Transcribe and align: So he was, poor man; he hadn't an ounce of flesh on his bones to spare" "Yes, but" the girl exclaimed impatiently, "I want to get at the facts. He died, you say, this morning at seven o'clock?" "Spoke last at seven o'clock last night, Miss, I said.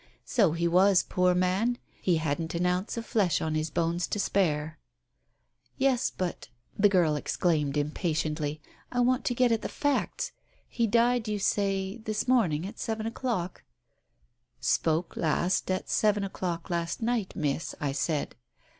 So 0.25 0.53
he 0.53 0.67
was, 0.67 1.03
poor 1.03 1.35
man; 1.35 1.77
he 2.01 2.15
hadn't 2.17 2.55
an 2.55 2.65
ounce 2.65 2.97
of 2.97 3.05
flesh 3.05 3.39
on 3.39 3.53
his 3.53 3.69
bones 3.69 4.07
to 4.07 4.17
spare" 4.17 4.79
"Yes, 5.77 6.09
but" 6.09 6.47
the 6.75 6.89
girl 6.89 7.15
exclaimed 7.15 7.77
impatiently, 7.77 8.59
"I 8.91 9.01
want 9.01 9.25
to 9.25 9.35
get 9.35 9.51
at 9.51 9.61
the 9.61 9.69
facts. 9.69 10.31
He 10.67 10.87
died, 10.87 11.27
you 11.27 11.37
say, 11.37 11.97
this 11.97 12.27
morning 12.27 12.65
at 12.65 12.79
seven 12.79 13.05
o'clock?" 13.05 13.63
"Spoke 14.59 15.15
last 15.15 15.69
at 15.69 15.87
seven 15.87 16.23
o'clock 16.23 16.71
last 16.71 17.03
night, 17.03 17.35
Miss, 17.35 17.75
I 17.79 17.91
said. 17.91 18.35